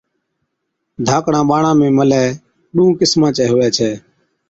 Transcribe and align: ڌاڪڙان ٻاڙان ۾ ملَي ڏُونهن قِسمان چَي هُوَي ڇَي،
ڌاڪڙان 1.05 1.45
ٻاڙان 1.49 1.75
۾ 1.81 1.87
ملَي 1.97 2.23
ڏُونهن 2.73 2.97
قِسمان 2.99 3.31
چَي 3.37 3.45
هُوَي 3.51 3.67
ڇَي، 3.77 3.91